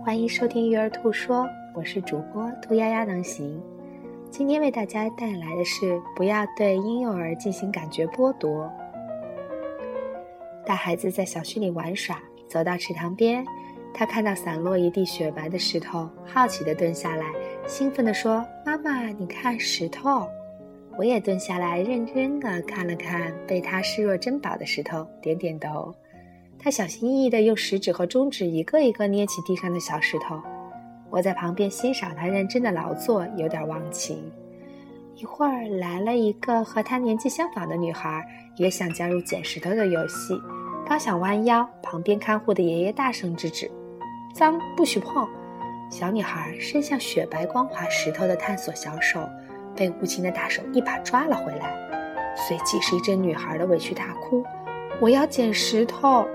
[0.00, 3.62] 欢迎收听育儿兔说，我是主播兔丫丫能行。
[4.30, 8.68] 今天为大家带来的是不要对婴幼儿进行感觉剥夺。
[10.66, 13.44] 大孩子在小区里玩耍，走到池塘边，
[13.94, 17.26] 他看到散落一地雪白的石头，好奇地蹲下来，
[17.66, 20.26] 兴奋地说：“妈妈，你看石头！”
[20.98, 25.94] 我也蹲下来，认真地看了看被他视若珍宝的石头，点点头。
[26.64, 30.40] 他小心翼翼地用食指和中指一个一个捏起地上的小石头。
[31.10, 34.30] 我在旁边欣赏他认真的劳作，有点忘情。
[35.16, 38.24] 一会儿来了一个和他年纪相仿的女孩，
[38.56, 40.40] 也想加入捡石头的游戏。
[40.86, 43.68] 刚想弯腰，旁边看护的爷爷大声制止
[44.32, 45.28] ：“脏，不许碰！”
[45.90, 49.28] 小女孩伸向雪白光滑石头的探索小手。
[49.74, 51.74] 被无情的大手一把抓了回来，
[52.36, 54.44] 随即是一阵女孩的委屈大哭
[55.00, 56.26] ：“我要捡石头，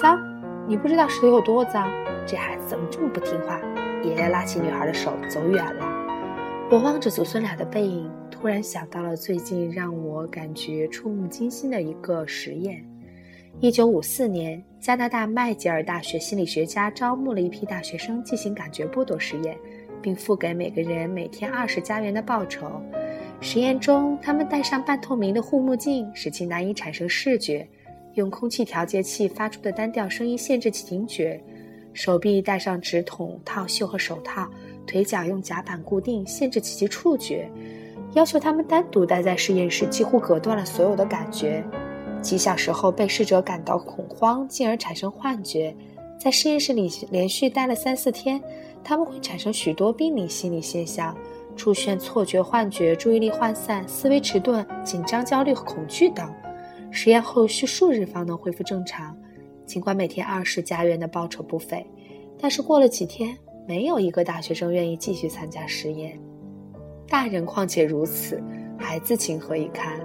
[0.00, 0.18] 脏！
[0.66, 1.90] 你不知道石头有多脏？
[2.26, 3.60] 这孩子怎么这么不听话？”
[4.02, 5.86] 爷爷拉起女孩的手走远了。
[6.70, 12.82] 我望着祖孙俩的背影，突然想到了最近让我感觉触目惊心的一个实验。
[13.60, 19.54] 一九五四年，加拿大麦吉尔大学心理学家招募了一批大学生进行感觉剥夺实验。
[20.02, 22.80] 并付给每个人每天二十加元的报酬。
[23.38, 27.66] 实验中，他们戴上半透明的护目镜，使其难以产生视觉；
[28.14, 31.40] 用空气调节器发出的单调声音限制其听觉；
[31.92, 34.44] 手臂戴上直筒套袖和手套；
[34.86, 37.48] 腿脚用夹板固定，限制其触觉；
[38.14, 41.64] 要求他们单独待在实验室，几乎隔断了所有的感觉。
[42.20, 45.74] 几小时后，被试者感到恐慌，进而产生幻觉。
[46.18, 48.40] 在实验室里连续待了三四天。
[48.82, 51.14] 他们会产生许多濒临心理现象，
[51.54, 56.26] 出现错觉、幻觉、注意力涣散、思维迟钝、紧张、焦虑和恐惧等。
[56.90, 59.16] 实验后需数日方能恢复正常。
[59.66, 61.86] 尽管每天二十加元的报酬不菲，
[62.40, 63.36] 但是过了几天，
[63.68, 66.18] 没有一个大学生愿意继续参加实验。
[67.08, 68.42] 大人况且如此，
[68.76, 70.00] 孩子情何以堪？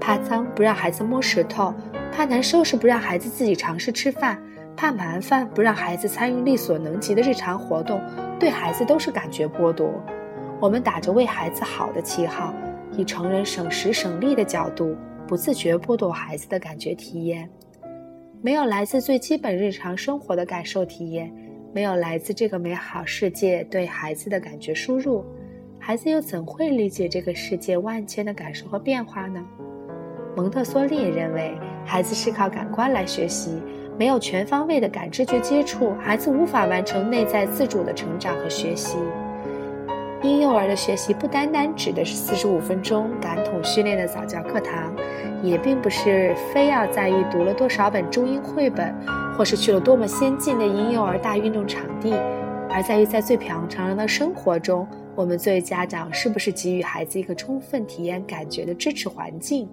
[0.00, 1.72] 怕脏不让孩子摸石头，
[2.12, 4.42] 怕难收拾不让孩子自己尝试吃饭。
[4.76, 8.00] 怕麻烦，不让孩子参与力所能及的日常活动，
[8.40, 9.88] 对孩子都是感觉剥夺。
[10.60, 12.52] 我们打着为孩子好的旗号，
[12.96, 14.96] 以成人省时省力的角度，
[15.26, 17.48] 不自觉剥夺孩子的感觉体验。
[18.42, 21.32] 没有来自最基本日常生活的感受体验，
[21.72, 25.24] 没有来自这个美好世界对孩子的感觉输入，
[25.78, 29.42] 孩子又怎会理解这个世界万千的感受和变化呢？
[30.36, 33.62] 蒙特梭利也认为，孩子是靠感官来学习。
[33.96, 38.98] 没有全方位的感知觉接触，孩子无法完成内在自主的成长和学习。
[40.24, 44.96] 婴幼儿的学习不单单指的是四十五分钟感统训练的早教课堂，
[45.42, 48.94] 也并不是非要在于读了多少本中英绘本，
[49.36, 52.14] 或是去了多么先进的婴幼儿大运动场地，
[52.70, 59.68] 而在于在最平常的生活中，我们作为家长是不是给予孩子一个充分体验感觉的支持环境，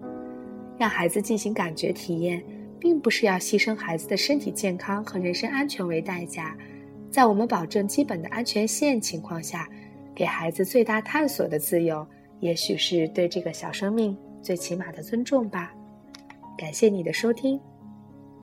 [0.78, 2.44] 让孩子进行感觉体验。
[2.78, 6.58] 并不是要牺牲孩子的身体健康和人身安全为代价，
[7.12, 9.70] 在我们保证基本的安全线情况下，
[10.16, 12.06] 给孩子最大探索的自由，
[12.40, 15.74] 也许是对这个小生命最起码的尊重吧。
[16.58, 17.60] 感谢你的收听。